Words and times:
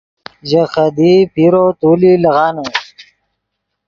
ژے 0.49 0.61
خدیئی 0.73 1.17
پیرو 1.33 1.65
تولی 1.79 2.13
لیغانے 2.23 2.67